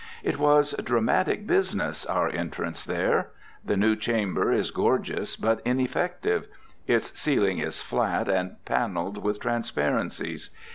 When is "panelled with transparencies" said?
8.65-10.49